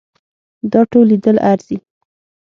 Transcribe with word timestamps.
دا 0.71 0.81
ټول 0.91 1.05
لیدل 1.11 1.37
ارزي. 1.51 1.77